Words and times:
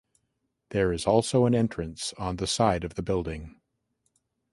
There 0.69 0.91
is 0.91 1.05
also 1.05 1.45
an 1.45 1.53
entrance 1.53 2.11
on 2.17 2.37
the 2.37 2.47
side 2.47 2.83
of 2.83 2.95
the 2.95 3.03
building. 3.03 3.61